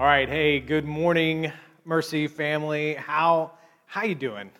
[0.00, 1.52] All right, hey, good morning,
[1.84, 2.94] Mercy family.
[2.94, 3.52] How
[3.84, 4.50] how you doing?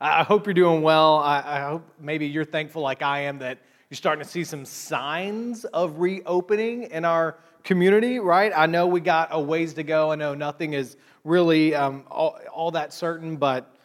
[0.00, 1.18] I hope you're doing well.
[1.18, 4.64] I, I hope maybe you're thankful, like I am, that you're starting to see some
[4.64, 8.18] signs of reopening in our community.
[8.18, 8.52] Right?
[8.52, 10.10] I know we got a ways to go.
[10.10, 13.76] I know nothing is really um, all, all that certain, but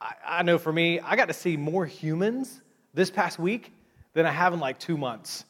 [0.00, 2.62] I, I know for me, I got to see more humans
[2.94, 3.72] this past week
[4.12, 5.44] than I have in like two months.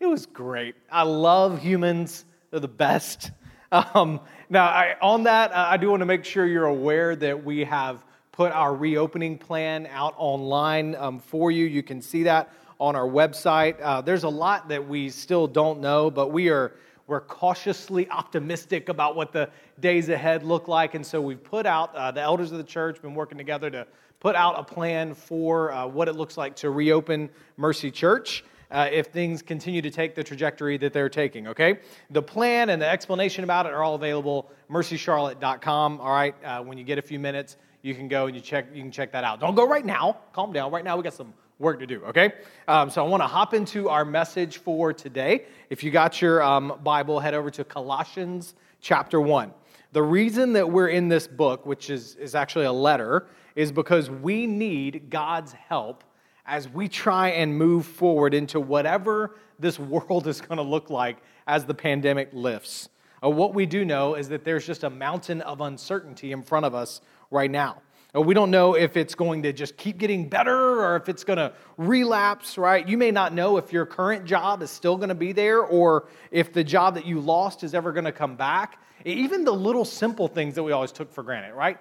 [0.00, 0.74] It was great.
[0.92, 2.26] I love humans.
[2.50, 3.30] They're the best.
[3.74, 7.64] Um, now, I, on that, I do want to make sure you're aware that we
[7.64, 11.64] have put our reopening plan out online um, for you.
[11.64, 13.74] You can see that on our website.
[13.82, 16.76] Uh, there's a lot that we still don't know, but we are
[17.08, 21.92] we're cautiously optimistic about what the days ahead look like, and so we've put out
[21.96, 23.88] uh, the elders of the church been working together to
[24.20, 28.88] put out a plan for uh, what it looks like to reopen Mercy Church uh,
[28.90, 31.78] if things continue to take the trajectory that they're taking, okay?
[32.10, 36.34] The plan and the explanation about it are all available, mercycharlotte.com, all right?
[36.44, 38.90] Uh, when you get a few minutes, you can go and you, check, you can
[38.90, 39.38] check that out.
[39.38, 40.18] Don't go right now.
[40.32, 40.72] Calm down.
[40.72, 42.32] Right now, we got some work to do, okay?
[42.66, 45.44] Um, so I want to hop into our message for today.
[45.70, 49.52] If you got your um, Bible, head over to Colossians chapter 1.
[49.92, 54.10] The reason that we're in this book, which is, is actually a letter, is because
[54.10, 56.02] we need God's help
[56.46, 61.18] as we try and move forward into whatever this world is going to look like
[61.46, 62.88] as the pandemic lifts.
[63.22, 66.66] Uh, what we do know is that there's just a mountain of uncertainty in front
[66.66, 67.00] of us
[67.30, 67.80] right now.
[68.14, 71.24] Uh, we don't know if it's going to just keep getting better or if it's
[71.24, 72.86] going to relapse, right?
[72.86, 76.08] You may not know if your current job is still going to be there or
[76.30, 78.78] if the job that you lost is ever going to come back.
[79.04, 81.78] Even the little simple things that we always took for granted, right?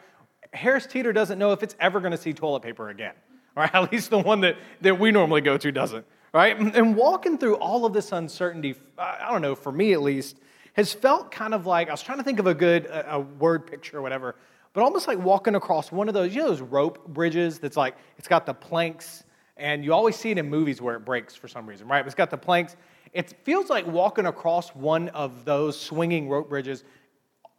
[0.54, 3.14] Harris Teeter doesn't know if it's ever going to see toilet paper again
[3.56, 3.74] right?
[3.74, 6.58] At least the one that, that we normally go to doesn't, right?
[6.58, 10.38] And walking through all of this uncertainty, I don't know, for me at least,
[10.74, 13.20] has felt kind of like I was trying to think of a good a, a
[13.20, 14.36] word picture or whatever,
[14.74, 17.96] but almost like walking across one of those, you know, those rope bridges that's like
[18.18, 19.24] it's got the planks,
[19.56, 22.04] and you always see it in movies where it breaks for some reason, right?
[22.06, 22.76] It's got the planks.
[23.14, 26.84] It feels like walking across one of those swinging rope bridges,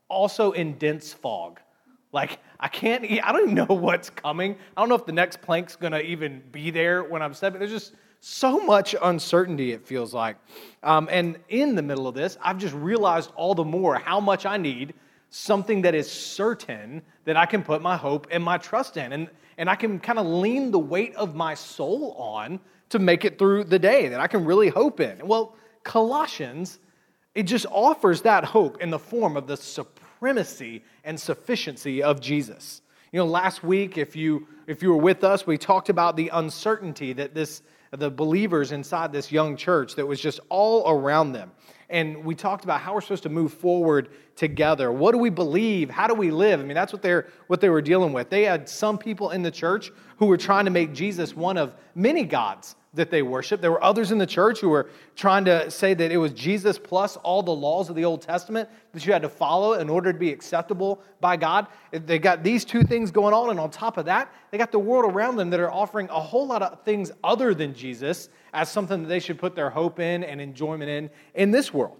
[0.08, 1.60] also in dense fog.
[2.14, 4.56] Like, I can't, I don't even know what's coming.
[4.76, 7.58] I don't know if the next plank's gonna even be there when I'm stepping.
[7.58, 10.36] There's just so much uncertainty, it feels like.
[10.84, 14.46] Um, and in the middle of this, I've just realized all the more how much
[14.46, 14.94] I need
[15.28, 19.12] something that is certain that I can put my hope and my trust in.
[19.12, 22.60] And, and I can kind of lean the weight of my soul on
[22.90, 25.26] to make it through the day, that I can really hope in.
[25.26, 26.78] Well, Colossians,
[27.34, 29.56] it just offers that hope in the form of the
[30.24, 32.80] supremacy and sufficiency of Jesus.
[33.12, 36.30] You know, last week, if you if you were with us, we talked about the
[36.30, 41.52] uncertainty that this the believers inside this young church that was just all around them.
[41.90, 44.90] And we talked about how we're supposed to move forward together.
[44.90, 45.90] What do we believe?
[45.90, 46.58] How do we live?
[46.58, 48.30] I mean, that's what they're what they were dealing with.
[48.30, 51.74] They had some people in the church who were trying to make Jesus one of
[51.94, 53.60] many gods that they worship.
[53.60, 56.78] There were others in the church who were trying to say that it was Jesus
[56.78, 60.12] plus all the laws of the Old Testament that you had to follow in order
[60.12, 61.66] to be acceptable by God.
[61.90, 64.78] They got these two things going on, and on top of that, they got the
[64.78, 68.70] world around them that are offering a whole lot of things other than Jesus as
[68.70, 71.96] something that they should put their hope in and enjoyment in in this world.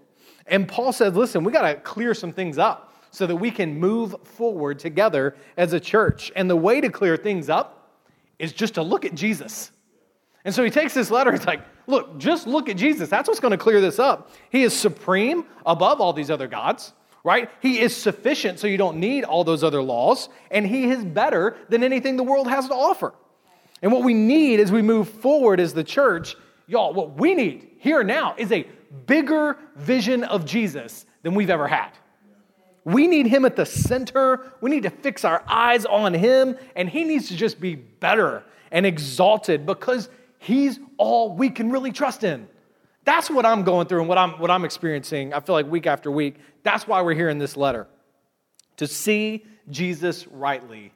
[0.47, 3.79] And Paul says, listen, we got to clear some things up so that we can
[3.79, 6.31] move forward together as a church.
[6.35, 7.99] And the way to clear things up
[8.39, 9.71] is just to look at Jesus.
[10.45, 13.09] And so he takes this letter, he's like, look, just look at Jesus.
[13.09, 14.29] That's what's going to clear this up.
[14.51, 16.93] He is supreme above all these other gods,
[17.23, 17.49] right?
[17.61, 21.57] He is sufficient, so you don't need all those other laws, and He is better
[21.69, 23.13] than anything the world has to offer.
[23.81, 26.35] And what we need as we move forward as the church,
[26.67, 28.67] y'all, what we need here now is a
[29.07, 31.89] bigger vision of Jesus than we've ever had.
[32.83, 34.53] We need him at the center.
[34.61, 38.43] We need to fix our eyes on him, and he needs to just be better
[38.71, 40.09] and exalted because
[40.45, 42.47] he's all we can really trust in.
[43.03, 45.33] That's what I'm going through and what I'm, what I'm experiencing.
[45.33, 46.35] I feel like week after week.
[46.63, 47.87] That's why we're here in this letter
[48.77, 50.91] to see Jesus rightly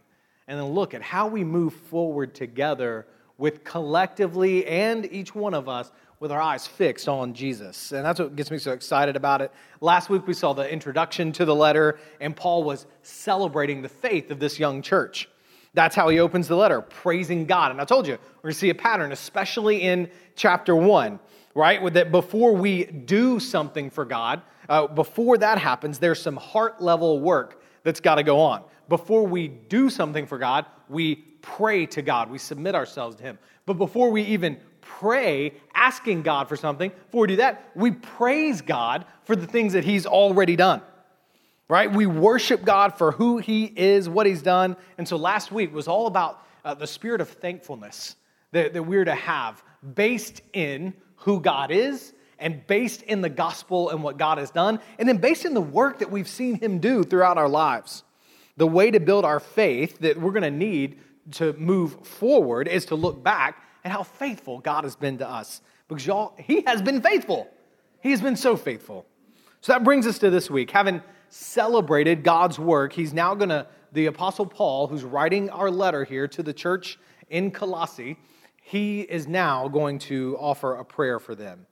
[0.48, 3.08] and then look at how we move forward together
[3.38, 7.92] with collectively and each one of us with our eyes fixed on Jesus.
[7.92, 9.52] And that's what gets me so excited about it.
[9.82, 14.30] Last week we saw the introduction to the letter, and Paul was celebrating the faith
[14.30, 15.30] of this young church.
[15.74, 17.72] That's how he opens the letter, praising God.
[17.72, 21.20] And I told you, we're going to see a pattern, especially in chapter one
[21.56, 21.94] right?
[21.94, 27.20] That before we do something for God, uh, before that happens, there's some heart level
[27.20, 28.64] work that's got to go on.
[28.88, 33.40] Before we do something for God, we pray to God, we submit ourselves to Him.
[33.66, 38.62] But before we even pray, asking God for something, before we do that, we praise
[38.62, 40.82] God for the things that He's already done.
[41.70, 41.92] Right?
[41.92, 44.76] We worship God for who He is, what He's done.
[44.98, 48.16] And so last week was all about uh, the spirit of thankfulness
[48.52, 49.64] that, that we're to have
[49.96, 54.80] based in who God is and based in the gospel and what God has done,
[54.98, 58.04] and then based in the work that we've seen Him do throughout our lives.
[58.58, 61.00] The way to build our faith that we're going to need
[61.34, 65.62] to move forward is to look back at how faithful God has been to us.
[65.88, 67.50] Because y'all, He has been faithful.
[68.02, 69.06] He has been so faithful.
[69.62, 70.72] So that brings us to this week.
[70.72, 76.04] Having celebrated God's work, he's now going to, the Apostle Paul, who's writing our letter
[76.04, 77.00] here to the church
[77.30, 78.18] in Colossae,
[78.62, 81.66] he is now going to offer a prayer for them.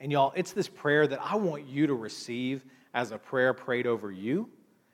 [0.00, 2.64] And y'all, it's this prayer that I want you to receive
[2.94, 4.48] as a prayer prayed over you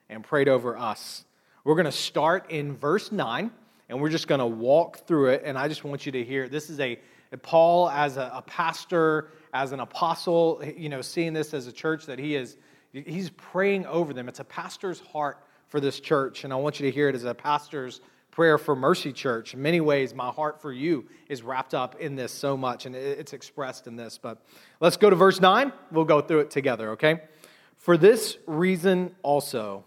[0.09, 1.25] and prayed over us.
[1.63, 3.51] We're going to start in verse 9
[3.89, 5.43] and we're just going to walk through it.
[5.45, 6.99] And I just want you to hear this is a,
[7.41, 12.05] Paul as a, a pastor, as an apostle, you know, seeing this as a church
[12.05, 12.57] that he is,
[12.91, 14.27] he's praying over them.
[14.27, 16.43] It's a pastor's heart for this church.
[16.43, 18.01] And I want you to hear it as a pastor's
[18.31, 19.53] prayer for Mercy Church.
[19.53, 22.95] In many ways, my heart for you is wrapped up in this so much, and
[22.95, 24.19] it's expressed in this.
[24.21, 24.45] But
[24.79, 25.73] let's go to verse 9.
[25.91, 27.21] We'll go through it together, okay?
[27.77, 29.85] For this reason also,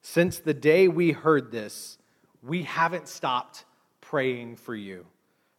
[0.00, 1.98] since the day we heard this,
[2.42, 3.64] we haven't stopped
[4.00, 5.04] praying for you.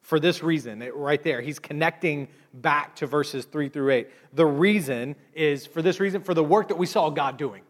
[0.09, 4.09] For this reason, right there, he's connecting back to verses 3 through 8.
[4.33, 7.61] The reason is for this reason, for the work that we saw God doing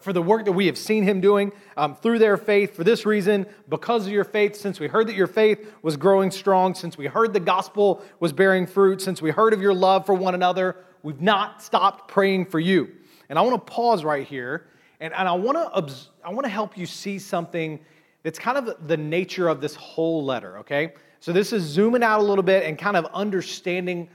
[0.00, 2.74] for the work that we have seen him doing um, through their faith.
[2.74, 6.30] For this reason, because of your faith, since we heard that your faith was growing
[6.30, 10.06] strong, since we heard the gospel was bearing fruit, since we heard of your love
[10.06, 12.90] for one another, we've not stopped praying for you.
[13.28, 14.68] And I want to pause right here,
[15.00, 15.94] and, and I, want to
[16.24, 17.80] I want to help you see something
[18.22, 20.92] that's kind of the nature of this whole letter, okay?
[21.22, 24.08] So this is zooming out a little bit and kind of understanding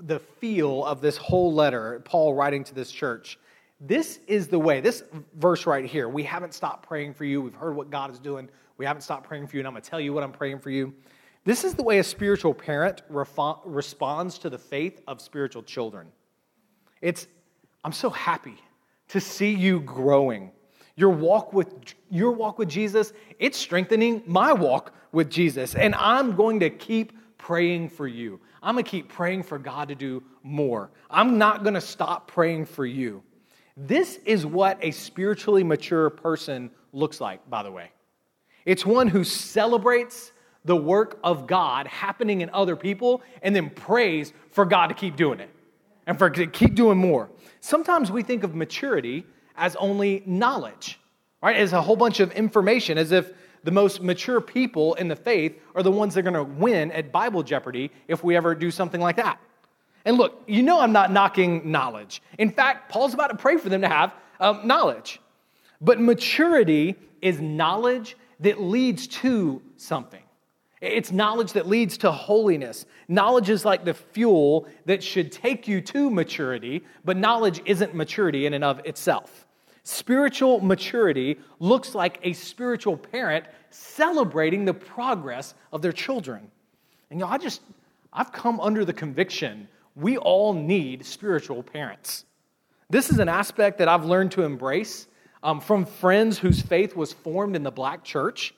[0.00, 3.38] the feel of this whole letter, Paul writing to this church.
[3.80, 5.02] This is the way, this
[5.36, 7.40] verse right here, we haven't stopped praying for you.
[7.40, 8.50] We've heard what God is doing.
[8.76, 10.58] We haven't stopped praying for you, and I'm going to tell you what I'm praying
[10.58, 10.92] for you.
[11.46, 16.08] This is the way a spiritual parent responds to the faith of spiritual children.
[17.00, 17.26] It's,
[17.84, 18.60] I'm so happy
[19.08, 20.52] to see you growing.
[21.00, 21.72] Your walk with
[22.10, 25.74] your walk with Jesus, it's strengthening my walk with Jesus.
[25.74, 28.38] And I'm going to keep praying for you.
[28.62, 30.90] I'm going to keep praying for God to do more.
[31.08, 33.22] I'm not going to stop praying for you.
[33.78, 37.92] This is what a spiritually mature person looks like, by the way.
[38.66, 40.32] It's one who celebrates
[40.66, 45.16] the work of God happening in other people and then prays for God to keep
[45.16, 45.48] doing it
[46.06, 47.30] and for to keep doing more.
[47.60, 49.24] Sometimes we think of maturity
[49.60, 50.98] as only knowledge,
[51.40, 51.54] right?
[51.54, 55.60] As a whole bunch of information, as if the most mature people in the faith
[55.76, 58.70] are the ones that are going to win at Bible Jeopardy if we ever do
[58.70, 59.38] something like that.
[60.06, 62.22] And look, you know I'm not knocking knowledge.
[62.38, 65.20] In fact, Paul's about to pray for them to have um, knowledge.
[65.82, 70.22] But maturity is knowledge that leads to something.
[70.80, 72.86] It's knowledge that leads to holiness.
[73.08, 78.46] Knowledge is like the fuel that should take you to maturity, but knowledge isn't maturity
[78.46, 79.46] in and of itself.
[79.82, 86.50] Spiritual maturity looks like a spiritual parent celebrating the progress of their children.
[87.10, 87.62] And you know, I just,
[88.12, 92.24] I've come under the conviction we all need spiritual parents.
[92.88, 95.06] This is an aspect that I've learned to embrace
[95.42, 98.54] um, from friends whose faith was formed in the black church.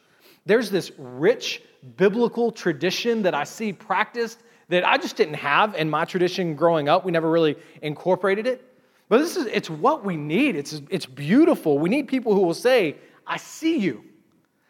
[0.46, 1.62] There's this rich
[1.96, 6.88] biblical tradition that I see practiced that I just didn't have in my tradition growing
[6.88, 7.04] up.
[7.04, 8.66] We never really incorporated it.
[9.12, 10.56] But this is it's what we need.
[10.56, 11.78] It's it's beautiful.
[11.78, 14.04] We need people who will say, "I see you.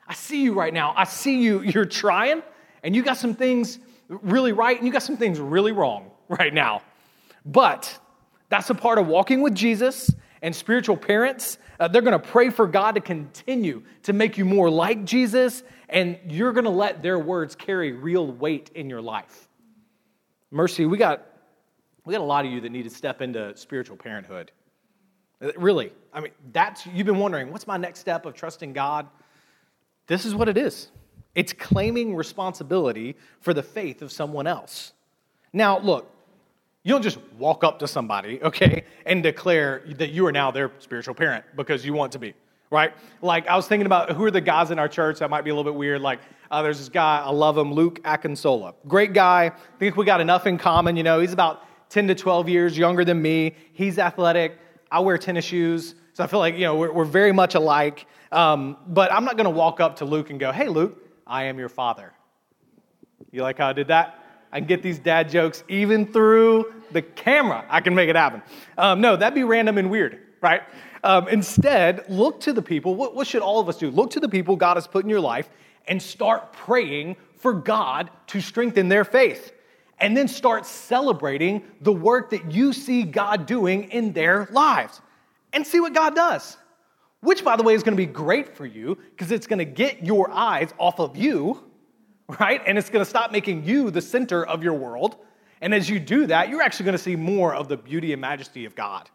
[0.08, 0.94] I see you right now.
[0.96, 1.60] I see you.
[1.72, 2.42] You're trying
[2.82, 6.52] and you got some things really right and you got some things really wrong right
[6.52, 6.82] now."
[7.46, 7.96] But
[8.48, 10.10] that's a part of walking with Jesus
[10.42, 11.58] and spiritual parents.
[11.78, 15.62] Uh, they're going to pray for God to continue to make you more like Jesus,
[15.88, 19.48] and you're going to let their words carry real weight in your life.
[20.50, 21.31] Mercy, we got,
[22.04, 24.50] we got a lot of you that need to step into spiritual parenthood.
[25.40, 29.06] Uh, really, I mean, that's, you've been wondering, what's my next step of trusting God?
[30.06, 30.88] This is what it is
[31.34, 34.92] it's claiming responsibility for the faith of someone else.
[35.52, 36.10] Now, look,
[36.82, 40.72] you don't just walk up to somebody, okay, and declare that you are now their
[40.78, 42.34] spiritual parent because you want to be,
[42.70, 42.92] right?
[43.20, 45.50] Like, I was thinking about who are the guys in our church that might be
[45.50, 46.00] a little bit weird.
[46.00, 48.74] Like, uh, there's this guy, I love him, Luke Akinsola.
[48.88, 49.44] Great guy.
[49.46, 50.96] I think we got enough in common.
[50.96, 53.54] You know, he's about 10 to 12 years younger than me.
[53.74, 54.58] He's athletic.
[54.90, 55.94] I wear tennis shoes.
[56.14, 58.06] So I feel like, you know, we're, we're very much alike.
[58.32, 61.44] Um, but I'm not going to walk up to Luke and go, hey, Luke, I
[61.44, 62.14] am your father.
[63.30, 64.24] You like how I did that?
[64.50, 67.66] I can get these dad jokes even through the camera.
[67.68, 68.40] I can make it happen.
[68.78, 70.62] Um, no, that'd be random and weird, right?
[71.04, 72.94] Um, instead, look to the people.
[72.94, 73.90] What, what should all of us do?
[73.90, 75.50] Look to the people God has put in your life
[75.86, 79.52] and start praying for God to strengthen their faith.
[80.02, 85.00] And then start celebrating the work that you see God doing in their lives
[85.52, 86.58] and see what God does.
[87.20, 90.30] Which, by the way, is to be great for you because it's to get your
[90.30, 91.62] eyes off of you
[92.40, 92.62] right?
[92.66, 95.16] And it's to stop making you the center of your world.
[95.60, 98.64] And as you do that, you're actually to see more of the beauty and majesty
[98.64, 99.08] of God.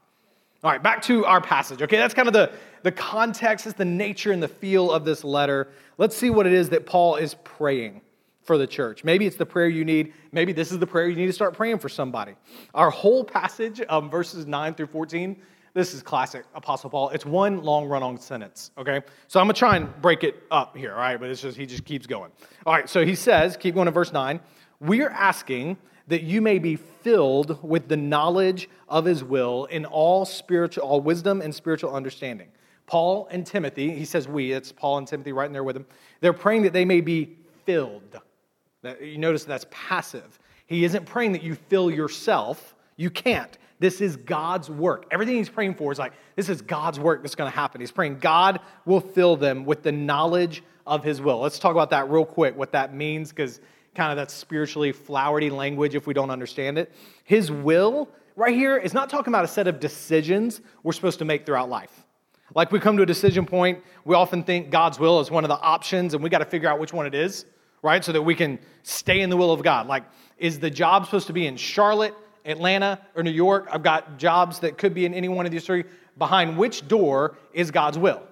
[0.63, 1.81] All right, back to our passage.
[1.81, 2.51] Okay, that's kind of the,
[2.83, 5.69] the context, it's the nature and the feel of this letter.
[5.97, 8.01] Let's see what it is that Paul is praying
[8.47, 9.03] for the church.
[9.03, 10.13] Maybe it's the prayer you need.
[10.31, 12.33] Maybe this is the prayer you need to start praying for somebody.
[12.73, 15.35] Our whole passage, um, verses 9 through 14,
[15.73, 17.09] this is classic Apostle Paul.
[17.09, 19.01] It's one long run on sentence, okay?
[19.27, 21.19] So I'm gonna try and break it up here, all right?
[21.19, 22.31] But it's just, he just keeps going.
[22.65, 24.39] All right, so he says, keep going to verse 9.
[24.79, 25.77] We are asking
[26.07, 31.01] that you may be filled with the knowledge of his will in all spiritual, all
[31.01, 32.47] wisdom and spiritual understanding.
[32.85, 35.85] Paul and Timothy, he says we, it's Paul and Timothy right in there with him.
[36.21, 37.35] They're praying that they may be
[37.65, 38.21] filled.
[39.01, 40.39] You notice that's passive.
[40.65, 42.75] He isn't praying that you fill yourself.
[42.95, 43.57] You can't.
[43.79, 45.05] This is God's work.
[45.11, 47.79] Everything he's praying for is like, this is God's work that's going to happen.
[47.79, 51.39] He's praying God will fill them with the knowledge of his will.
[51.39, 53.61] Let's talk about that real quick, what that means, because
[53.93, 56.93] kind of that spiritually flowery language if we don't understand it.
[57.23, 61.25] His will, right here, is not talking about a set of decisions we're supposed to
[61.25, 62.05] make throughout life.
[62.55, 65.49] Like we come to a decision point, we often think God's will is one of
[65.49, 67.45] the options, and we got to figure out which one it is,
[67.81, 68.03] right?
[68.03, 69.87] So that we can stay in the will of God.
[69.87, 70.03] Like,
[70.37, 72.13] is the job supposed to be in Charlotte?
[72.47, 73.67] Atlanta, or New York.
[73.69, 75.83] I've got jobs that could be in any one of these three.
[76.17, 78.23] Behind which door is God's will?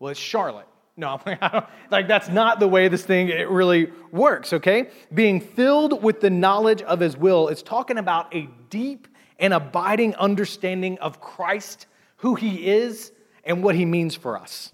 [0.00, 0.66] Well, it's Charlotte.
[0.96, 1.20] No,
[1.92, 4.88] like that's not the way this thing it really works, okay?
[5.14, 9.06] Being filled with the knowledge of his will is talking about a deep
[9.38, 11.86] and abiding understanding of Christ,
[12.16, 13.12] who he is,
[13.44, 14.72] and what he means for us.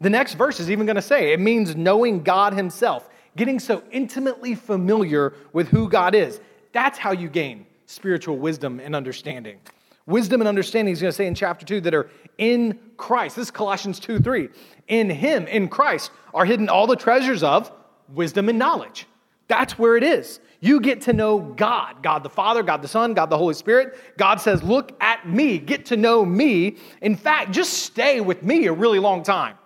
[0.00, 3.82] The next verse is even going to say it means knowing God himself, getting so
[3.90, 6.40] intimately familiar with who God is.
[6.72, 9.58] That's how you gain spiritual wisdom and understanding.
[10.06, 13.36] Wisdom and understanding, he's going to say in chapter 2, that are in Christ.
[13.36, 14.48] This is Colossians 2 3.
[14.88, 17.72] In him, in Christ, are hidden all the treasures of
[18.08, 19.06] wisdom and knowledge.
[19.48, 20.40] That's where it is.
[20.60, 23.98] You get to know God, God the Father, God the Son, God the Holy Spirit.
[24.16, 26.76] God says, Look at me, get to know me.
[27.00, 29.56] In fact, just stay with me a really long time.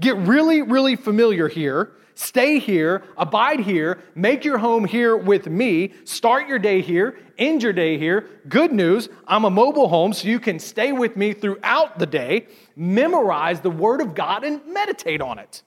[0.00, 5.92] Get really, really familiar here Stay here, abide here, make your home here with me,
[6.04, 8.28] start your day here, end your day here.
[8.48, 12.46] Good news, I'm a mobile home, so you can stay with me throughout the day,
[12.76, 15.62] memorize the Word of God, and meditate on it.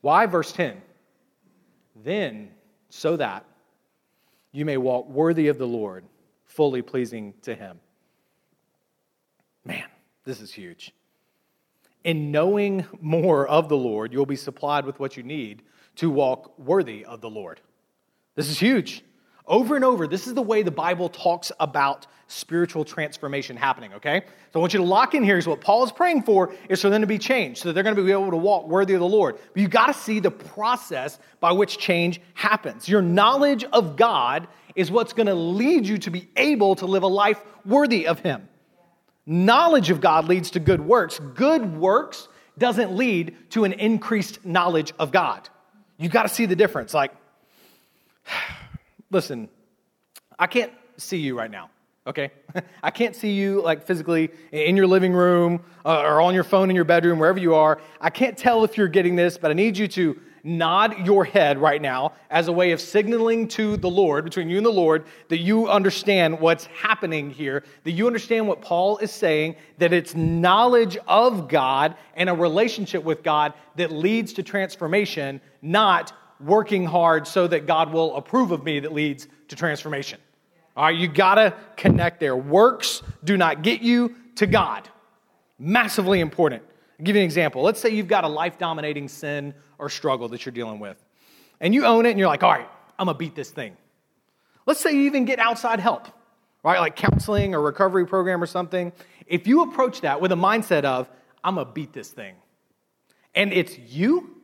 [0.00, 0.26] Why?
[0.26, 0.82] Verse 10.
[2.04, 2.50] Then,
[2.88, 3.44] so that
[4.52, 6.04] you may walk worthy of the Lord,
[6.44, 7.78] fully pleasing to Him.
[9.64, 9.84] Man,
[10.24, 10.92] this is huge
[12.06, 15.62] in knowing more of the Lord, you'll be supplied with what you need
[15.96, 17.60] to walk worthy of the Lord.
[18.36, 19.02] This is huge.
[19.44, 24.22] Over and over, this is the way the Bible talks about spiritual transformation happening, okay?
[24.52, 26.80] So I want you to lock in here is what Paul is praying for is
[26.80, 29.08] for them to be changed, so they're to be able to walk worthy of the
[29.08, 29.36] Lord.
[29.52, 32.88] But you got to see the process by which change happens.
[32.88, 34.46] Your knowledge of God
[34.76, 38.48] is what's to lead you to be able to live a life worthy of Him.
[39.26, 41.18] Knowledge of God leads to good works.
[41.34, 42.28] Good works
[42.58, 45.48] doesn't lead to an increased knowledge of God.
[45.98, 46.94] You got to see the difference.
[46.94, 47.12] Like,
[49.10, 49.48] listen,
[50.38, 51.70] I can't see you right now.
[52.06, 52.30] okay?
[52.82, 56.70] I can't see you like physically in your living room uh, or on your phone
[56.70, 57.80] in your bedroom, wherever you are.
[58.00, 61.58] I can't tell if you're getting this, but I need you to nod your head
[61.58, 65.04] right now as a way of signaling to the Lord, between you and the Lord,
[65.28, 70.14] that you understand what's happening here, that you understand what Paul is saying, that it's
[70.14, 77.26] knowledge of God and a relationship with God that leads to transformation, not working hard
[77.26, 80.20] so that God will approve of me that leads to transformation.
[80.76, 82.36] All right, you gotta connect there.
[82.36, 84.88] Works do not get you to God.
[85.58, 86.62] Massively important.
[86.98, 87.62] I'll give you an example.
[87.62, 91.02] Let's say you've got a life dominating sin or struggle that you're dealing with,
[91.60, 92.68] and you own it and you're like, all right,
[92.98, 93.76] I'm gonna beat this thing.
[94.66, 96.08] Let's say you even get outside help,
[96.64, 96.80] right?
[96.80, 98.92] Like counseling or recovery program or something.
[99.26, 101.08] If you approach that with a mindset of,
[101.42, 102.34] I'm gonna beat this thing,
[103.34, 104.36] and it's you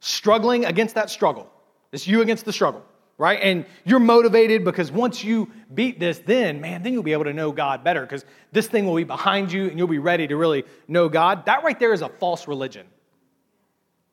[0.00, 1.50] struggling against that struggle,
[1.92, 2.84] it's you against the struggle
[3.18, 3.38] right?
[3.40, 7.32] And you're motivated because once you beat this, then, man, then you'll be able to
[7.32, 10.36] know God better because this thing will be behind you and you'll be ready to
[10.36, 11.46] really know God.
[11.46, 12.84] That right there is a false religion.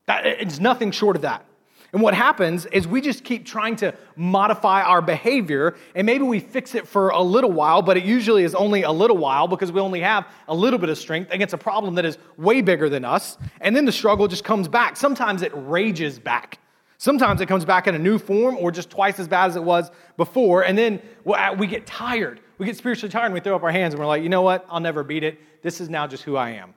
[0.09, 1.45] That, it's nothing short of that.
[1.93, 6.39] And what happens is we just keep trying to modify our behavior, and maybe we
[6.39, 9.71] fix it for a little while, but it usually is only a little while because
[9.71, 12.89] we only have a little bit of strength against a problem that is way bigger
[12.89, 13.37] than us.
[13.61, 14.97] And then the struggle just comes back.
[14.97, 16.57] Sometimes it rages back.
[16.97, 19.63] Sometimes it comes back in a new form or just twice as bad as it
[19.63, 20.63] was before.
[20.63, 22.41] And then we uh, get tired.
[22.57, 24.41] We get spiritually tired and we throw up our hands and we're like, you know
[24.41, 24.65] what?
[24.71, 25.39] I'll never beat it.
[25.61, 26.73] This is now just who I am.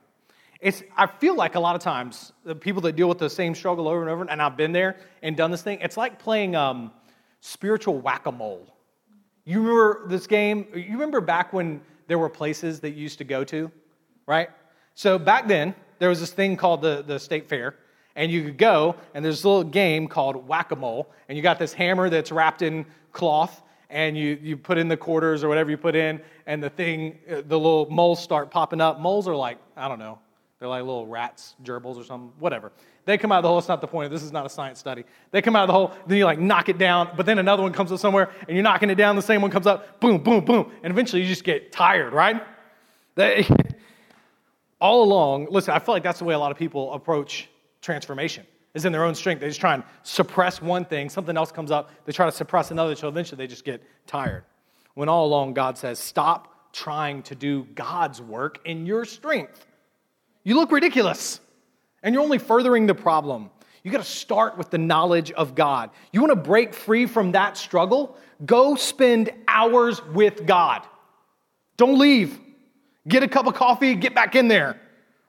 [0.63, 3.53] It's, I feel like a lot of times the people that deal with the same
[3.53, 6.55] struggle over and over, and I've been there and done this thing, it's like playing
[6.55, 6.91] um,
[7.41, 8.73] spiritual whack a mole.
[9.43, 10.65] You remember this game?
[10.73, 13.69] You remember back when there were places that you used to go to,
[14.25, 14.49] right?
[14.95, 17.75] So back then, there was this thing called the, the state fair
[18.15, 21.41] and you could go, and there's a little game called whack a mole, and you
[21.41, 25.49] got this hammer that's wrapped in cloth, and you, you put in the quarters or
[25.49, 28.99] whatever you put in, and the thing, uh, the little moles start popping up.
[28.99, 30.19] Moles are like, I don't know,
[30.63, 32.71] they're like little rats, gerbils or something, whatever.
[33.03, 33.59] They come out of the hole.
[33.59, 34.09] It's not the point.
[34.11, 35.03] This is not a science study.
[35.31, 37.61] They come out of the hole, then you like knock it down, but then another
[37.61, 39.17] one comes up somewhere, and you're knocking it down.
[39.17, 42.41] The same one comes up, boom, boom, boom, and eventually you just get tired, right?
[43.15, 43.45] They,
[44.79, 47.49] all along, listen, I feel like that's the way a lot of people approach
[47.81, 49.41] transformation is in their own strength.
[49.41, 52.71] They just try and suppress one thing, something else comes up, they try to suppress
[52.71, 54.45] another, so eventually they just get tired.
[54.93, 59.65] When all along God says, stop trying to do God's work in your strength.
[60.43, 61.39] You look ridiculous,
[62.01, 63.49] and you're only furthering the problem.
[63.83, 65.89] You got to start with the knowledge of God.
[66.11, 68.17] You want to break free from that struggle?
[68.45, 70.85] Go spend hours with God.
[71.77, 72.39] Don't leave.
[73.07, 74.79] Get a cup of coffee, get back in there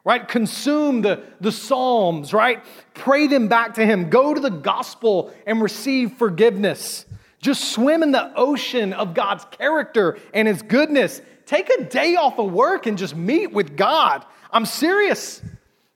[0.05, 0.29] right?
[0.29, 2.63] Consume the, the Psalms, right?
[2.93, 4.11] Pray them back to Him.
[4.11, 7.07] Go to the gospel and receive forgiveness.
[7.41, 11.23] Just swim in the ocean of God's character and His goodness.
[11.47, 14.25] Take a day off of work and just meet with God.
[14.55, 15.43] I'm serious.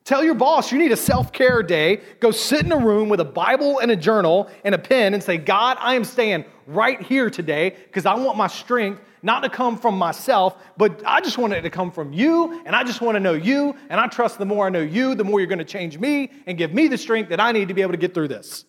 [0.04, 2.00] Tell your boss you need a self care day.
[2.18, 5.22] Go sit in a room with a Bible and a journal and a pen and
[5.22, 9.48] say, God, I am staying right here today because I want my strength not to
[9.48, 13.00] come from myself, but I just want it to come from you, and I just
[13.00, 15.48] want to know you, and I trust the more I know you, the more you're
[15.48, 17.92] going to change me and give me the strength that I need to be able
[17.92, 18.64] to get through this.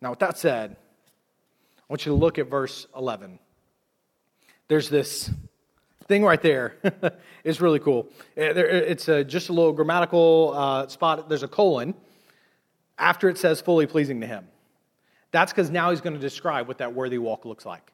[0.00, 0.76] Now, with that said,
[1.78, 3.38] I want you to look at verse 11.
[4.68, 5.30] There's this
[6.06, 6.76] thing right there
[7.44, 8.08] is really cool.
[8.36, 11.28] Eh, it's a, just a little grammatical uh, spot.
[11.28, 11.94] There's a colon
[12.98, 14.46] after it says fully pleasing to him.
[15.30, 17.92] That's because now he's going to describe what that worthy walk looks like.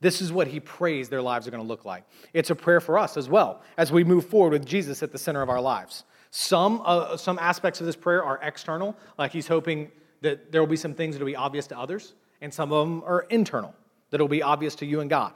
[0.00, 2.04] This is what he prays their lives are going to look like.
[2.32, 5.18] It's a prayer for us as well as we move forward with Jesus at the
[5.18, 6.04] center of our lives.
[6.30, 10.68] Some, uh, some aspects of this prayer are external, like he's hoping that there will
[10.68, 13.74] be some things that will be obvious to others, and some of them are internal,
[14.10, 15.32] that will be obvious to you and God.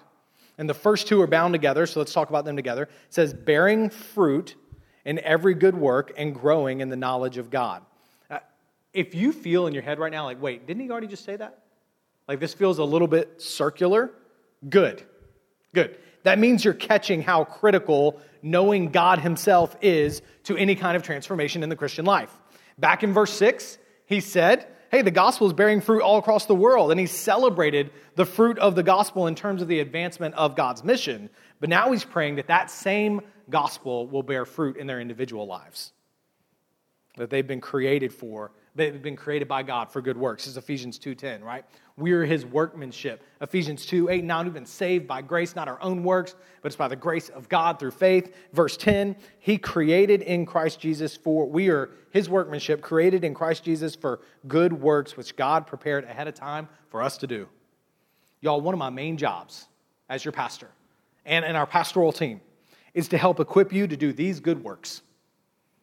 [0.58, 2.84] And the first two are bound together, so let's talk about them together.
[2.84, 4.54] It says, bearing fruit
[5.04, 7.82] in every good work and growing in the knowledge of God.
[8.30, 8.38] Uh,
[8.92, 11.36] if you feel in your head right now, like, wait, didn't he already just say
[11.36, 11.58] that?
[12.28, 14.12] Like, this feels a little bit circular
[14.68, 15.02] Good.
[15.74, 15.98] Good.
[16.22, 21.62] That means you're catching how critical knowing God Himself is to any kind of transformation
[21.62, 22.32] in the Christian life.
[22.78, 26.55] Back in verse 6, he said, Hey, the gospel is bearing fruit all across the
[26.55, 26.90] world.
[26.90, 30.85] And he celebrated the fruit of the gospel in terms of the advancement of God's
[30.85, 31.31] mission.
[31.59, 35.92] But now he's praying that that same gospel will bear fruit in their individual lives,
[37.16, 40.44] that they've been created for They've been created by God for good works.
[40.44, 41.64] This is Ephesians 2.10, right?
[41.96, 43.22] We're his workmanship.
[43.40, 46.76] Ephesians 2, 8, 9, we've been saved by grace, not our own works, but it's
[46.76, 48.35] by the grace of God through faith.
[48.52, 53.64] Verse 10, he created in Christ Jesus for, we are his workmanship, created in Christ
[53.64, 57.48] Jesus for good works, which God prepared ahead of time for us to do.
[58.40, 59.66] Y'all, one of my main jobs
[60.09, 60.68] as your pastor–
[61.24, 62.40] and, and our pastoral team
[62.94, 65.02] is to help equip you to do these good works.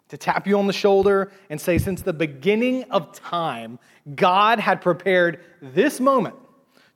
[0.09, 3.79] To tap you on the shoulder and say, since the beginning of time,
[4.15, 6.35] God had prepared this moment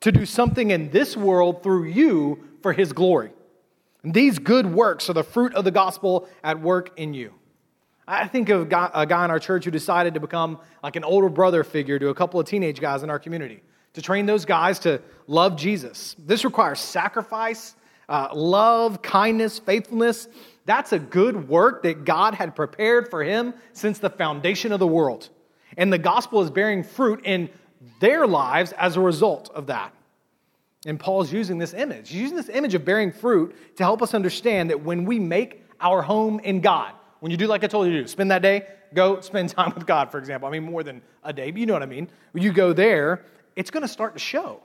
[0.02, 3.32] to do something in this world through you for his glory.
[4.04, 7.34] And these good works are the fruit of the gospel at work in you.
[8.08, 8.66] I think of a
[9.06, 12.14] guy in our church who decided to become like an older brother figure to a
[12.14, 13.62] couple of teenage guys in our community,
[13.94, 16.16] to train those guys to love Jesus.
[16.20, 17.76] This requires sacrifice,
[18.10, 20.28] uh, love, kindness, faithfulness.
[20.66, 24.88] That's a good work that God had prepared for him since the foundation of the
[24.88, 25.30] world.
[25.78, 27.50] And the gospel is bearing fruit in
[28.00, 29.94] their lives as a result of that.
[30.86, 32.10] And Paul's using this image.
[32.10, 35.64] He's using this image of bearing fruit to help us understand that when we make
[35.80, 38.42] our home in God, when you do like I told you to do, spend that
[38.42, 40.48] day, go spend time with God, for example.
[40.48, 42.10] I mean, more than a day, but you know what I mean.
[42.32, 44.62] When you go there, it's going to start to show.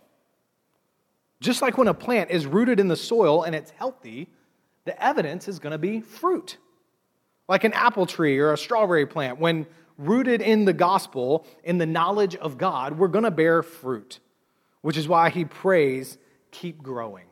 [1.41, 4.29] Just like when a plant is rooted in the soil and it's healthy,
[4.89, 6.57] the evidence is going to be fruit.
[7.49, 9.67] Like an apple tree or a strawberry plant, when
[9.99, 14.21] rooted in the gospel, in the knowledge of God, we're going to bear fruit,
[14.81, 16.19] which is why he prays,
[16.51, 17.27] keep growing.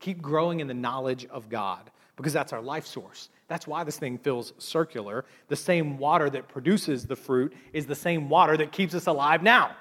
[0.00, 3.28] Keep growing in the knowledge of God, because that's our life source.
[3.48, 5.24] That's why this thing feels circular.
[5.48, 9.42] The same water that produces the fruit is the same water that keeps us alive
[9.42, 9.76] now.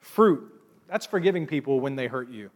[0.00, 0.42] Fruit,
[0.88, 2.50] that's forgiving people when they hurt you.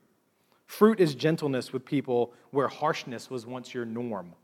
[0.67, 4.35] Fruit is gentleness with people where harshness was once your norm.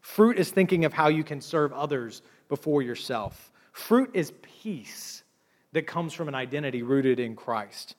[0.00, 3.52] Fruit is thinking of how you can serve others before yourself.
[3.72, 5.22] Fruit is peace
[5.72, 7.94] that comes from an identity rooted in Christ.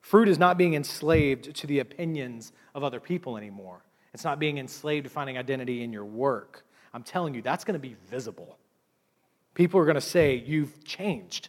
[0.00, 3.84] Fruit is not being enslaved to the opinions of other people anymore.
[4.14, 6.64] It's not being enslaved to finding identity in your work.
[6.94, 8.56] I'm telling you, that's going to be visible.
[9.54, 11.48] People are going to say, You've changed.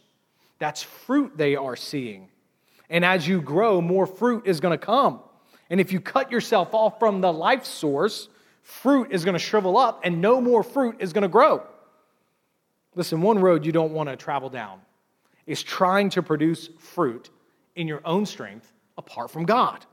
[0.58, 2.28] That's fruit they are seeing.
[2.90, 5.20] And as you grow, more fruit is going to come.
[5.70, 8.28] And if you cut yourself off from the life source,
[8.62, 11.62] fruit is going to shrivel up and no more fruit is going to grow.
[12.94, 14.80] Listen, one road you don't want to travel down
[15.46, 17.30] is trying to produce fruit
[17.76, 19.84] in your own strength apart from God.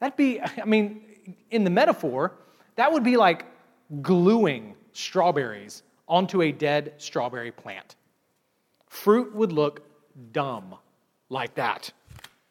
[0.00, 1.02] That'd be, I mean,
[1.50, 2.32] in the metaphor,
[2.76, 3.46] that would be like
[4.02, 7.96] gluing strawberries onto a dead strawberry plant.
[8.88, 9.82] Fruit would look
[10.32, 10.74] dumb
[11.28, 11.92] like that.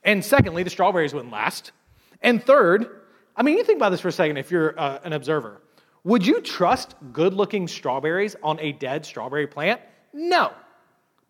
[0.03, 1.71] And secondly, the strawberries wouldn't last.
[2.21, 3.01] And third,
[3.35, 5.61] I mean, you think about this for a second if you're uh, an observer.
[6.03, 9.81] Would you trust good looking strawberries on a dead strawberry plant?
[10.13, 10.53] No.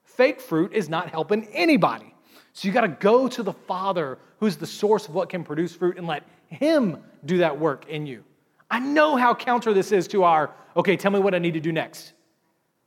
[0.03, 2.13] Fake fruit is not helping anybody.
[2.53, 5.75] So you got to go to the Father, who's the source of what can produce
[5.75, 8.23] fruit, and let him do that work in you.
[8.69, 11.59] I know how counter this is to our, okay, tell me what I need to
[11.59, 12.13] do next.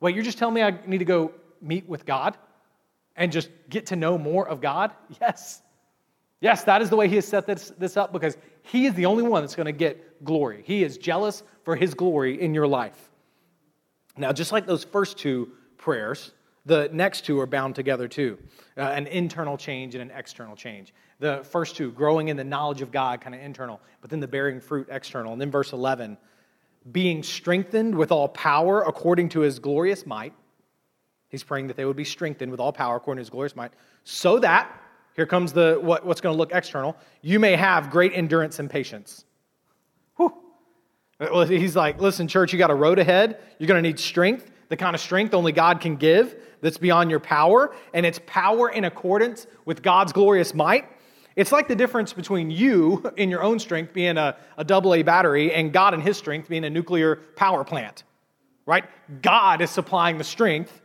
[0.01, 2.37] Wait, you're just telling me I need to go meet with God
[3.17, 4.93] and just get to know more of God?
[5.21, 5.63] Yes.
[6.41, 9.07] Yes, that is the way he has set this, this up because he is the
[9.07, 10.63] only one that's going to get glory.
[10.65, 13.11] He is jealous for his glory in your life.
[14.17, 16.33] Now, just like those first two prayers,
[16.65, 18.39] the next two are bound together too
[18.77, 20.95] uh, an internal change and an external change.
[21.19, 24.29] The first two, growing in the knowledge of God, kind of internal, but then the
[24.29, 25.33] bearing fruit, external.
[25.33, 26.17] And then verse 11,
[26.93, 30.33] being strengthened with all power according to his glorious might.
[31.29, 33.73] He's praying that they would be strengthened with all power according to his glorious might,
[34.05, 34.71] so that,
[35.19, 38.71] here comes the what, what's going to look external, you may have great endurance and
[38.71, 39.25] patience.
[40.17, 40.33] Whew.
[41.19, 43.41] Well, he's like, listen, church, you got a road ahead.
[43.59, 47.11] You're going to need strength, the kind of strength only God can give that's beyond
[47.11, 50.85] your power, and it's power in accordance with God's glorious might.
[51.35, 55.03] It's like the difference between you in your own strength being a, a double A
[55.03, 58.05] battery and God in his strength being a nuclear power plant,
[58.67, 58.85] right?
[59.21, 60.81] God is supplying the strength,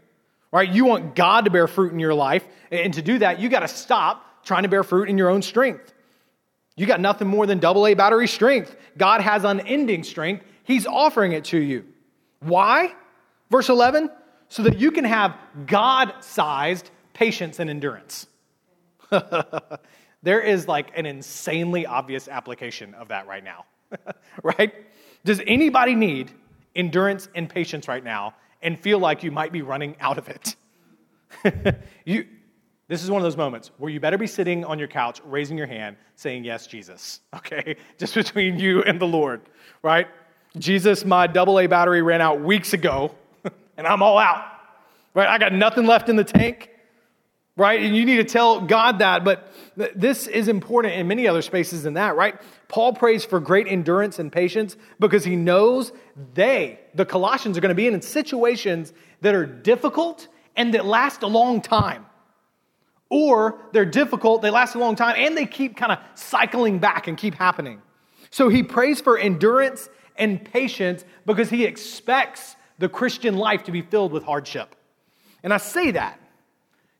[0.53, 0.71] right?
[0.71, 2.47] You want God to bear fruit in your life.
[2.71, 5.41] And to do that, you got to stop trying to bear fruit in your own
[5.41, 5.93] strength.
[6.77, 8.75] You got nothing more than double A battery strength.
[8.97, 10.45] God has unending strength.
[10.63, 11.85] He's offering it to you.
[12.39, 12.93] Why?
[13.49, 14.09] Verse 11,
[14.47, 15.35] so that you can have
[15.65, 18.27] God sized patience and endurance.
[20.23, 23.65] There is like an insanely obvious application of that right now,
[24.43, 24.73] right?
[25.25, 26.31] Does anybody need
[26.75, 28.33] endurance and patience right now
[28.63, 30.55] and feel like you might be running out of it?
[32.05, 32.25] you,
[32.87, 35.57] this is one of those moments where you better be sitting on your couch, raising
[35.57, 37.75] your hand, saying, Yes, Jesus, okay?
[37.97, 39.41] Just between you and the Lord,
[39.83, 40.07] right?
[40.57, 43.13] Jesus, my double A battery ran out weeks ago,
[43.77, 44.45] and I'm all out,
[45.13, 45.27] right?
[45.27, 46.69] I got nothing left in the tank
[47.55, 47.81] right?
[47.81, 51.83] And you need to tell God that, but this is important in many other spaces
[51.83, 52.35] than that, right?
[52.67, 55.91] Paul prays for great endurance and patience because he knows
[56.33, 61.21] they, the Colossians, are going to be in situations that are difficult and that last
[61.21, 62.05] a long time.
[63.09, 67.07] Or they're difficult, they last a long time, and they keep kind of cycling back
[67.07, 67.81] and keep happening.
[68.31, 73.83] So he prays for endurance and patience because he expects the Christian life to be
[73.83, 74.75] filled with hardship.
[75.43, 76.19] And I say that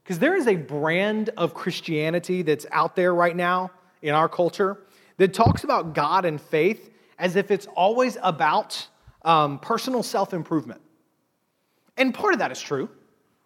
[0.04, 4.78] because there is a brand of Christianity that's out there right now in our culture
[5.18, 8.88] that talks about God and faith as if it's always about
[9.24, 10.82] um, personal self improvement.
[11.96, 12.90] And part of that is true,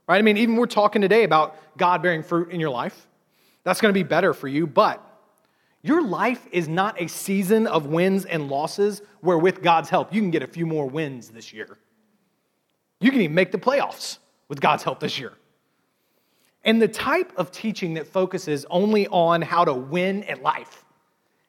[0.07, 0.17] right?
[0.17, 3.07] I mean, even we're talking today about God bearing fruit in your life.
[3.63, 5.03] That's going to be better for you, but
[5.83, 10.21] your life is not a season of wins and losses where, with God's help, you
[10.21, 11.77] can get a few more wins this year.
[12.99, 14.17] You can even make the playoffs
[14.47, 15.33] with God's help this year.
[16.67, 20.83] And the type of teaching that focuses only on how to win at life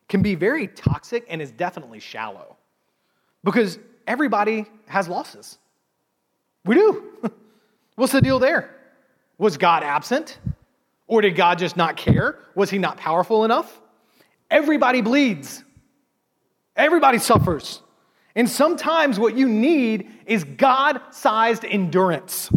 [0.08, 2.56] can be very toxic and is definitely shallow
[3.42, 5.58] because everybody has losses.
[6.64, 7.12] We do.
[7.96, 8.76] What's the deal there?
[9.38, 10.38] Was God absent?
[11.08, 12.38] Or did God just not care?
[12.54, 13.80] Was he not powerful enough?
[14.50, 15.64] Everybody bleeds,
[16.76, 17.82] everybody suffers.
[18.36, 22.52] And sometimes what you need is God sized endurance.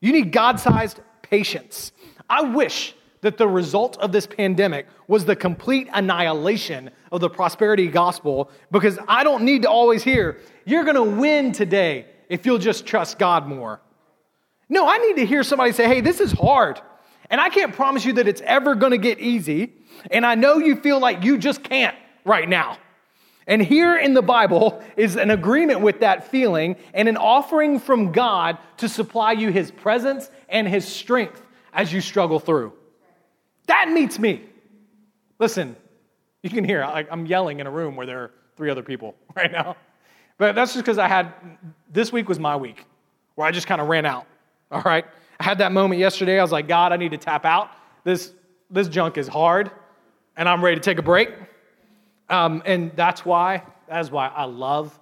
[0.00, 1.92] You need God sized patience.
[2.28, 7.88] I wish that the result of this pandemic was the complete annihilation of the prosperity
[7.88, 12.58] gospel because I don't need to always hear, you're going to win today if you'll
[12.58, 13.80] just trust God more.
[14.68, 16.80] No, I need to hear somebody say, hey, this is hard.
[17.30, 19.72] And I can't promise you that it's ever going to get easy.
[20.10, 22.78] And I know you feel like you just can't right now.
[23.48, 28.12] And here in the Bible is an agreement with that feeling and an offering from
[28.12, 32.74] God to supply you his presence and his strength as you struggle through.
[33.66, 34.42] That meets me.
[35.38, 35.76] Listen,
[36.42, 39.50] you can hear I'm yelling in a room where there are three other people right
[39.50, 39.76] now.
[40.36, 41.32] But that's just because I had,
[41.90, 42.84] this week was my week
[43.34, 44.26] where I just kind of ran out.
[44.70, 45.06] All right?
[45.40, 46.38] I had that moment yesterday.
[46.38, 47.70] I was like, God, I need to tap out.
[48.04, 48.32] This,
[48.70, 49.70] this junk is hard,
[50.36, 51.30] and I'm ready to take a break.
[52.30, 54.98] Um, and that's why, that's why I love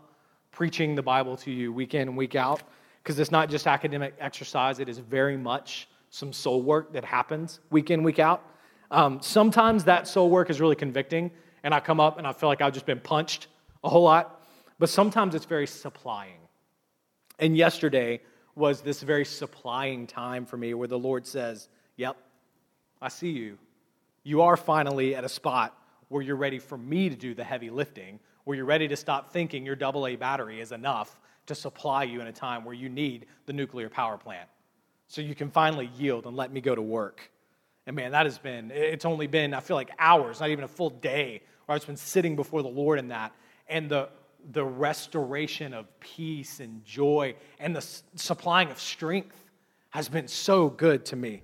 [0.52, 2.62] preaching the Bible to you week in and week out,
[3.02, 7.60] because it's not just academic exercise, it is very much some soul work that happens
[7.70, 8.42] week in, week out.
[8.90, 11.30] Um, sometimes that soul work is really convicting,
[11.62, 13.48] and I come up and I feel like I've just been punched
[13.82, 14.42] a whole lot,
[14.78, 16.38] but sometimes it's very supplying.
[17.38, 18.20] And yesterday
[18.54, 22.16] was this very supplying time for me where the Lord says, Yep,
[23.02, 23.58] I see you.
[24.22, 25.76] You are finally at a spot
[26.08, 29.32] where you're ready for me to do the heavy lifting, where you're ready to stop
[29.32, 33.26] thinking your AA battery is enough to supply you in a time where you need
[33.46, 34.48] the nuclear power plant.
[35.08, 37.30] So you can finally yield and let me go to work.
[37.86, 40.68] And man, that has been, it's only been, I feel like hours, not even a
[40.68, 43.32] full day, where I've been sitting before the Lord in that.
[43.68, 44.08] And the,
[44.52, 49.36] the restoration of peace and joy and the supplying of strength
[49.90, 51.42] has been so good to me.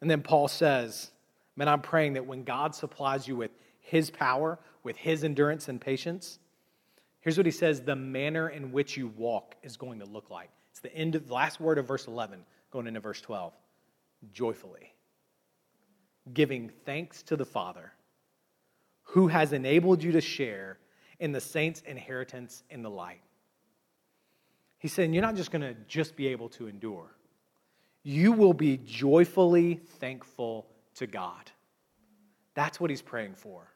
[0.00, 1.10] And then Paul says,
[1.56, 3.50] Man, I'm praying that when God supplies you with
[3.82, 6.38] his power, with his endurance and patience,
[7.20, 10.48] here's what he says the manner in which you walk is going to look like.
[10.70, 13.52] It's the end of the last word of verse 11, going into verse 12.
[14.32, 14.94] Joyfully,
[16.32, 17.92] giving thanks to the Father
[19.02, 20.78] who has enabled you to share
[21.18, 23.20] in the saints' inheritance in the light.
[24.78, 27.14] He's saying you're not just going to just be able to endure,
[28.02, 31.50] you will be joyfully thankful to God.
[32.54, 33.72] That's what he's praying for.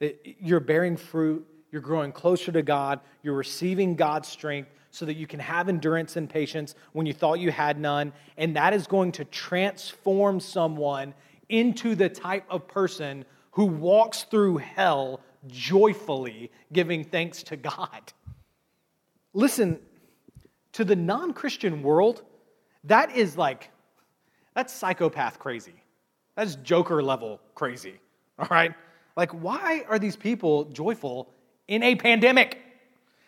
[0.00, 5.14] That you're bearing fruit, you're growing closer to God, you're receiving God's strength so that
[5.14, 8.12] you can have endurance and patience when you thought you had none.
[8.36, 11.14] And that is going to transform someone
[11.48, 18.12] into the type of person who walks through hell joyfully giving thanks to God.
[19.32, 19.78] Listen,
[20.72, 22.22] to the non Christian world,
[22.84, 23.70] that is like,
[24.54, 25.81] that's psychopath crazy.
[26.36, 27.94] That's Joker level crazy,
[28.38, 28.74] all right?
[29.16, 31.32] Like, why are these people joyful
[31.68, 32.58] in a pandemic?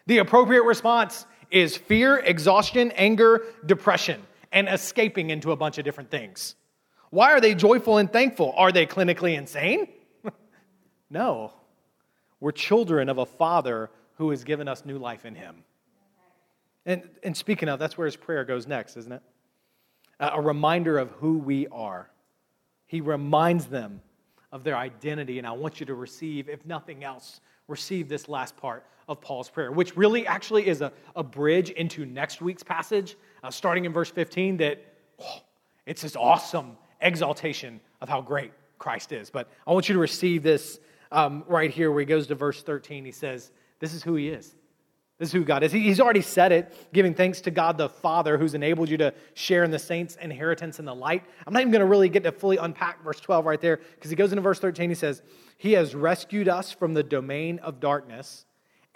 [0.06, 6.10] The appropriate response is fear, exhaustion, anger, depression, and escaping into a bunch of different
[6.10, 6.54] things.
[7.10, 8.54] Why are they joyful and thankful?
[8.56, 9.88] Are they clinically insane?
[11.10, 11.52] no.
[12.40, 15.64] We're children of a father who has given us new life in him.
[16.86, 19.22] And, and speaking of, that's where his prayer goes next, isn't it?
[20.20, 22.08] a reminder of who we are.
[22.94, 24.00] He reminds them
[24.52, 28.56] of their identity, and I want you to receive, if nothing else, receive this last
[28.56, 33.16] part of Paul's prayer, which really actually is a, a bridge into next week's passage,
[33.42, 34.80] uh, starting in verse 15, that
[35.20, 35.40] oh,
[35.86, 39.28] it's this awesome exaltation of how great Christ is.
[39.28, 40.78] But I want you to receive this
[41.10, 43.04] um, right here where he goes to verse 13.
[43.04, 44.54] He says, This is who he is.
[45.18, 45.70] This is who God is.
[45.70, 49.62] He's already said it, giving thanks to God the Father who's enabled you to share
[49.62, 51.22] in the saints' inheritance in the light.
[51.46, 54.10] I'm not even going to really get to fully unpack verse 12 right there because
[54.10, 54.90] he goes into verse 13.
[54.90, 55.22] He says,
[55.56, 58.44] He has rescued us from the domain of darkness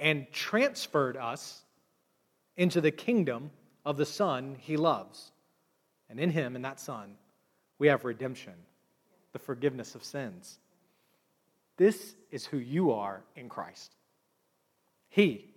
[0.00, 1.62] and transferred us
[2.56, 3.50] into the kingdom
[3.84, 5.30] of the Son he loves.
[6.10, 7.14] And in him, in that Son,
[7.78, 8.54] we have redemption,
[9.32, 10.58] the forgiveness of sins.
[11.76, 13.94] This is who you are in Christ.
[15.10, 15.54] He,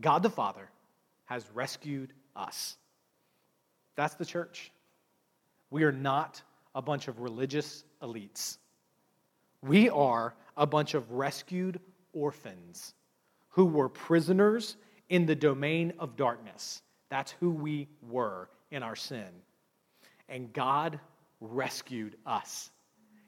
[0.00, 0.68] God the Father,
[1.26, 2.76] has rescued us.
[3.96, 4.72] That's the church.
[5.70, 6.42] We are not
[6.74, 8.58] a bunch of religious elites.
[9.62, 11.80] We are a bunch of rescued
[12.12, 12.94] orphans
[13.50, 14.76] who were prisoners
[15.08, 16.82] in the domain of darkness.
[17.08, 19.28] That's who we were in our sin.
[20.28, 20.98] And God
[21.40, 22.70] rescued us.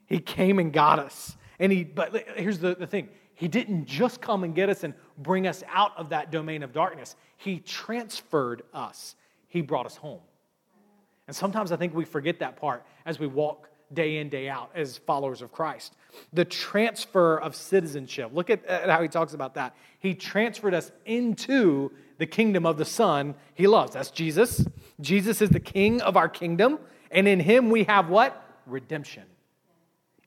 [0.05, 1.35] He came and got us.
[1.59, 4.95] And he, but here's the, the thing He didn't just come and get us and
[5.19, 9.15] bring us out of that domain of darkness, He transferred us.
[9.47, 10.19] He brought us home.
[11.27, 14.71] And sometimes I think we forget that part as we walk day in, day out
[14.73, 15.93] as followers of Christ.
[16.33, 18.31] The transfer of citizenship.
[18.33, 19.75] Look at, at, how he talks about that.
[19.99, 23.93] He transferred us into the kingdom of the Son he loves.
[23.93, 24.65] That's Jesus.
[24.99, 26.79] Jesus is the king of our kingdom.
[27.11, 28.43] And in him we have what?
[28.65, 29.25] Redemption.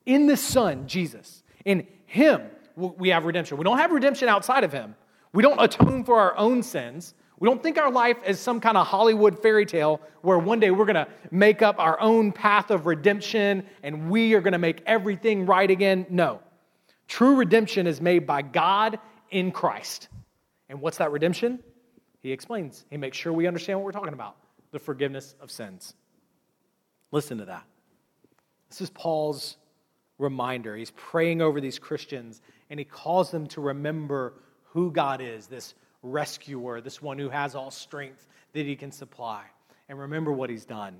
[0.06, 1.42] In the Son, Jesus.
[1.64, 2.42] In him
[2.76, 3.56] we have redemption.
[3.56, 4.94] We don't have redemption outside of him.
[5.32, 7.14] We don't atone for our own sins.
[7.38, 10.70] We don't think our life is some kind of Hollywood fairy tale where one day
[10.70, 14.58] we're going to make up our own path of redemption and we are going to
[14.58, 16.06] make everything right again.
[16.10, 16.40] No.
[17.08, 18.98] True redemption is made by God
[19.30, 20.08] in Christ.
[20.68, 21.60] And what's that redemption?
[22.20, 22.84] He explains.
[22.90, 24.36] He makes sure we understand what we're talking about
[24.72, 25.94] the forgiveness of sins.
[27.10, 27.64] Listen to that.
[28.68, 29.56] This is Paul's
[30.20, 30.76] reminder.
[30.76, 34.34] He's praying over these Christians and he calls them to remember
[34.66, 39.42] who God is, this rescuer, this one who has all strength that he can supply.
[39.88, 40.96] And remember what he's done.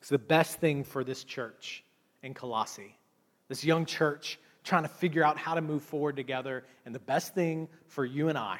[0.00, 1.82] It's the best thing for this church
[2.22, 2.96] in Colossae,
[3.48, 6.64] this young church trying to figure out how to move forward together.
[6.84, 8.58] And the best thing for you and I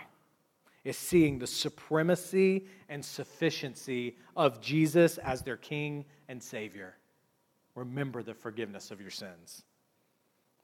[0.84, 6.96] is seeing the supremacy and sufficiency of Jesus as their King and Savior.
[7.76, 9.62] Remember the forgiveness of your sins.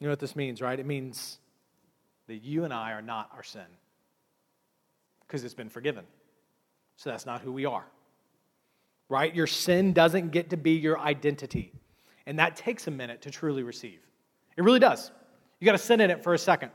[0.00, 0.78] You know what this means, right?
[0.78, 1.38] It means
[2.26, 3.62] that you and I are not our sin
[5.20, 6.04] because it's been forgiven.
[6.96, 7.84] So that's not who we are.
[9.08, 9.34] Right?
[9.34, 11.72] Your sin doesn't get to be your identity.
[12.26, 14.00] And that takes a minute to truly receive.
[14.56, 15.10] It really does.
[15.60, 16.70] You got to sit in it for a second.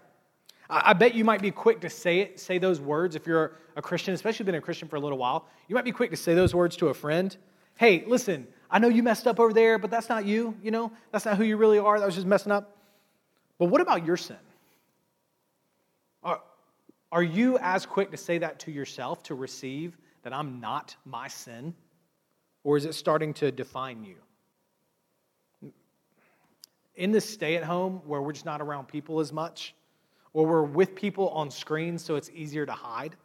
[0.70, 3.82] I bet you might be quick to say it, say those words if you're a
[3.82, 5.48] Christian, especially been a Christian for a little while.
[5.70, 7.36] You might be quick to say those words to a friend.
[7.78, 10.92] Hey, listen, I know you messed up over there, but that's not you, you know?
[11.12, 12.00] That's not who you really are.
[12.00, 12.76] That was just messing up.
[13.58, 14.38] But what about your sin?
[16.24, 16.42] Are,
[17.12, 21.28] are you as quick to say that to yourself, to receive that I'm not my
[21.28, 21.74] sin?
[22.64, 25.72] Or is it starting to define you?
[26.96, 29.74] In this stay at home where we're just not around people as much,
[30.34, 33.16] or we're with people on screens so it's easier to hide,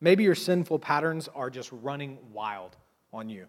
[0.00, 2.76] maybe your sinful patterns are just running wild
[3.12, 3.46] on you.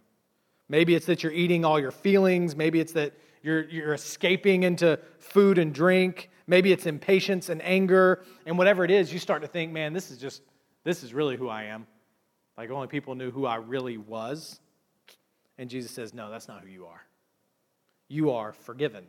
[0.69, 2.56] Maybe it's that you're eating all your feelings.
[2.56, 6.30] Maybe it's that you're, you're escaping into food and drink.
[6.47, 8.23] Maybe it's impatience and anger.
[8.45, 10.41] And whatever it is, you start to think, man, this is just,
[10.84, 11.86] this is really who I am.
[12.58, 14.60] Like only people knew who I really was.
[15.58, 17.02] And Jesus says, no, that's not who you are.
[18.08, 19.06] You are forgiven.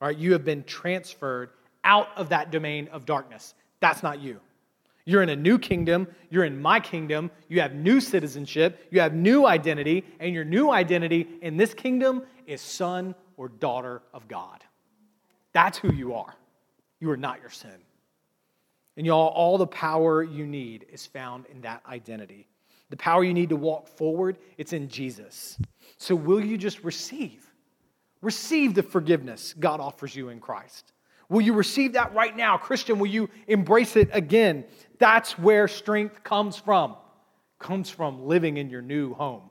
[0.00, 1.50] All right, you have been transferred
[1.84, 3.54] out of that domain of darkness.
[3.80, 4.40] That's not you.
[5.08, 6.06] You're in a new kingdom.
[6.28, 7.30] You're in my kingdom.
[7.48, 8.86] You have new citizenship.
[8.90, 10.04] You have new identity.
[10.20, 14.62] And your new identity in this kingdom is son or daughter of God.
[15.54, 16.34] That's who you are.
[17.00, 17.78] You are not your sin.
[18.98, 22.46] And y'all, all the power you need is found in that identity.
[22.90, 25.56] The power you need to walk forward, it's in Jesus.
[25.96, 27.50] So will you just receive?
[28.20, 30.92] Receive the forgiveness God offers you in Christ.
[31.28, 32.56] Will you receive that right now?
[32.56, 34.64] Christian, will you embrace it again?
[34.98, 36.96] That's where strength comes from.
[37.58, 39.50] Comes from living in your new home.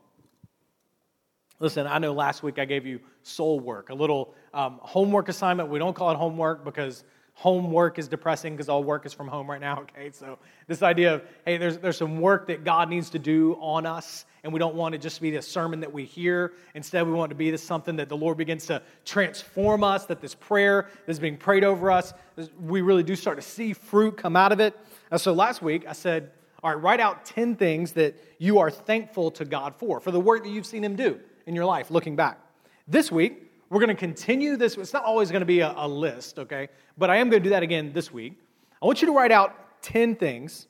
[1.59, 5.69] Listen, I know last week I gave you soul work, a little um, homework assignment.
[5.69, 7.03] We don't call it homework because
[7.37, 10.09] homework is depressing because all work is from home right now, okay?
[10.11, 13.85] So, this idea of, hey, there's, there's some work that God needs to do on
[13.85, 16.53] us, and we don't want it just to be a sermon that we hear.
[16.73, 20.07] Instead, we want it to be this something that the Lord begins to transform us,
[20.07, 22.11] that this prayer that's being prayed over us,
[22.59, 24.75] we really do start to see fruit come out of it.
[25.15, 26.31] So, last week I said,
[26.63, 30.19] all right, write out 10 things that you are thankful to God for, for the
[30.19, 32.39] work that you've seen Him do in your life, looking back.
[32.87, 34.77] This week, we're going to continue this.
[34.77, 36.69] It's not always going to be a, a list, okay?
[36.97, 38.33] But I am going to do that again this week.
[38.81, 40.67] I want you to write out 10 things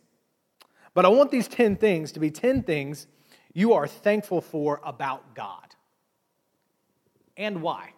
[0.94, 3.08] But I want these 10 things to be 10 things
[3.54, 5.76] you are thankful for about God.
[7.38, 7.94] And why?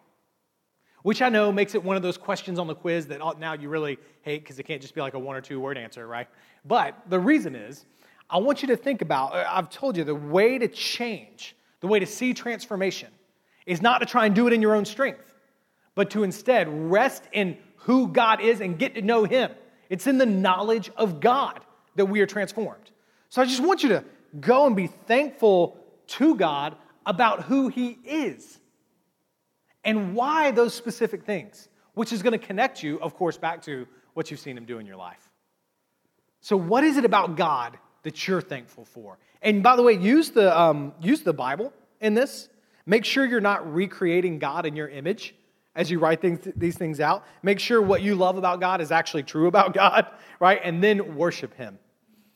[1.03, 3.69] Which I know makes it one of those questions on the quiz that now you
[3.69, 6.27] really hate because it can't just be like a one or two word answer, right?
[6.65, 7.85] But the reason is,
[8.29, 11.87] I want you to think about, uh, I've told you, the way to change, the
[11.87, 13.09] way to see transformation
[13.69, 15.31] is not to try and do it in your own strength,
[15.93, 19.51] but to instead rest in who God is and get to know Him.
[19.89, 21.59] It's in the knowledge of God
[21.95, 22.89] that we are transformed.
[23.29, 24.03] So I just want you to
[24.39, 28.59] go and be thankful to God about who He is
[29.83, 33.87] and why those specific things, which is going to connect you, of course, back to
[34.15, 35.29] what you've seen Him do in your life.
[36.41, 39.19] So, what is it about God that you're thankful for?
[39.43, 42.49] And by the way, use the, um, use the Bible in this.
[42.89, 45.35] Make sure you're not recreating God in your image
[45.75, 47.23] as you write things, these things out.
[47.43, 50.07] Make sure what you love about God is actually true about God,
[50.39, 50.59] right?
[50.63, 51.77] And then worship Him.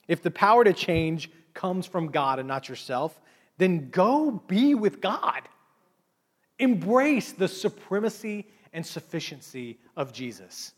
[0.07, 3.19] If the power to change comes from God and not yourself,
[3.57, 5.41] then go be with God.
[6.59, 10.73] Embrace the supremacy and sufficiency of Jesus.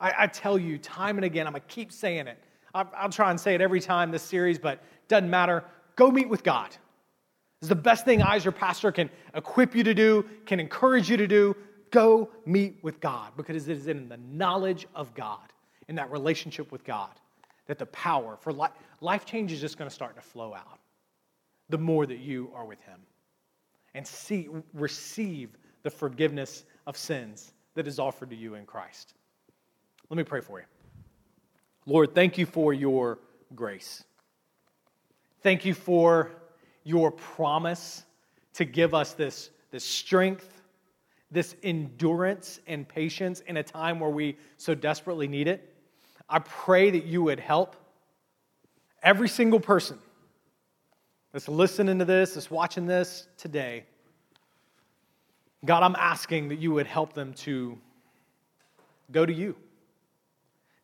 [0.00, 2.42] I, I tell you time and again, I'm going to keep saying it.
[2.74, 5.62] I'll, I'll try and say it every time this series, but doesn't matter.
[5.94, 6.76] Go meet with God.
[7.62, 11.08] Is the best thing I, as your pastor, can equip you to do, can encourage
[11.08, 11.56] you to do.
[11.90, 15.52] Go meet with God because it is in the knowledge of God,
[15.88, 17.10] in that relationship with God,
[17.66, 20.80] that the power for life, life change is just going to start to flow out
[21.68, 22.98] the more that you are with Him
[23.94, 29.14] and see, receive the forgiveness of sins that is offered to you in Christ.
[30.10, 30.66] Let me pray for you.
[31.86, 33.18] Lord, thank you for your
[33.54, 34.02] grace.
[35.42, 36.30] Thank you for
[36.84, 38.04] your promise
[38.54, 40.62] to give us this, this strength,
[41.30, 45.74] this endurance and patience in a time where we so desperately need it.
[46.28, 47.76] I pray that you would help
[49.02, 49.98] every single person
[51.32, 53.84] that's listening to this, that's watching this today.
[55.64, 57.78] God, I'm asking that you would help them to
[59.10, 59.56] go to you,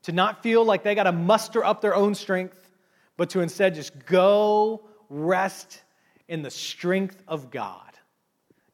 [0.05, 2.71] to not feel like they got to muster up their own strength,
[3.17, 5.83] but to instead just go rest
[6.29, 7.93] in the strength of God.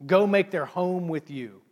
[0.07, 1.62] Go make their home with you.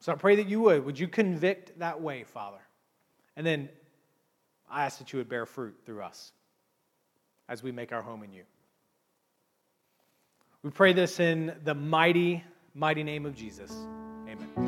[0.00, 0.84] So I pray that you would.
[0.84, 2.60] Would you convict that way, Father?
[3.36, 3.68] And then
[4.70, 6.32] I ask that you would bear fruit through us
[7.48, 8.42] as we make our home in you.
[10.62, 12.42] We pray this in the mighty,
[12.74, 13.70] mighty name of Jesus.
[14.26, 14.63] Amen.